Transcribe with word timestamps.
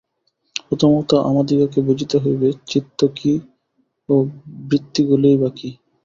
প্রথমত 0.67 1.11
আমাদিগকে 1.29 1.79
বুঝিতে 1.81 2.15
হইবে, 2.17 2.47
চিত্ত 2.67 2.99
কি 3.15 3.33
ও 4.09 4.13
বৃত্তিগুলিই 4.67 5.37
বা 5.37 5.49
কি। 5.55 5.69